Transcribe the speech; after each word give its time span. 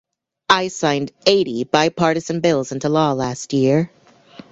I 0.49 0.69
signed 0.69 1.11
eighty 1.27 1.63
bipartisan 1.63 2.39
bills 2.39 2.71
into 2.71 2.89
law 2.89 3.11
last 3.13 3.53
year. 3.53 3.91